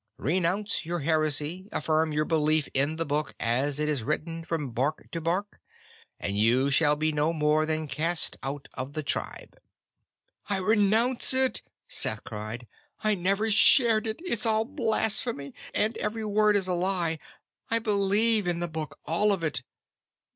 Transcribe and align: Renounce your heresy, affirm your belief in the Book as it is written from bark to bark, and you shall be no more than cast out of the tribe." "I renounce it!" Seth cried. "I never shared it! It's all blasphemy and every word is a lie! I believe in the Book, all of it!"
Renounce 0.17 0.83
your 0.83 1.01
heresy, 1.01 1.69
affirm 1.71 2.11
your 2.11 2.25
belief 2.25 2.67
in 2.73 2.95
the 2.95 3.05
Book 3.05 3.35
as 3.39 3.77
it 3.79 3.87
is 3.87 4.03
written 4.03 4.43
from 4.43 4.71
bark 4.71 5.07
to 5.11 5.21
bark, 5.21 5.59
and 6.19 6.35
you 6.35 6.71
shall 6.71 6.95
be 6.95 7.11
no 7.11 7.31
more 7.31 7.67
than 7.67 7.87
cast 7.87 8.35
out 8.41 8.67
of 8.73 8.93
the 8.93 9.03
tribe." 9.03 9.59
"I 10.49 10.57
renounce 10.57 11.35
it!" 11.35 11.61
Seth 11.87 12.23
cried. 12.23 12.67
"I 13.03 13.13
never 13.13 13.51
shared 13.51 14.07
it! 14.07 14.19
It's 14.25 14.47
all 14.47 14.65
blasphemy 14.65 15.53
and 15.71 15.95
every 15.99 16.25
word 16.25 16.55
is 16.55 16.65
a 16.67 16.73
lie! 16.73 17.19
I 17.69 17.77
believe 17.77 18.47
in 18.47 18.59
the 18.59 18.67
Book, 18.67 18.97
all 19.05 19.31
of 19.31 19.43
it!" 19.43 19.61